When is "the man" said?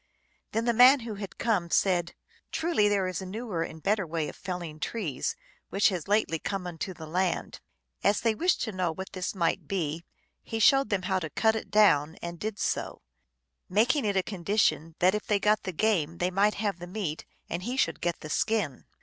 0.65-1.01